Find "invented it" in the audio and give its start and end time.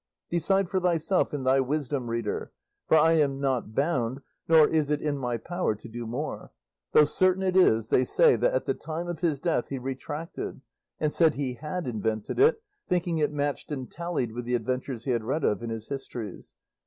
11.85-12.63